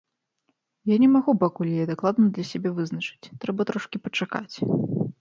Я 0.91 0.97
не 1.03 1.09
магу 1.17 1.35
пакуль 1.43 1.71
яе 1.83 1.87
дакладна 1.91 2.25
для 2.39 2.45
сябе 2.55 2.69
вызначыць, 2.81 3.31
трэба 3.45 3.61
трошкі 3.73 3.97
пачакаць. 4.07 4.55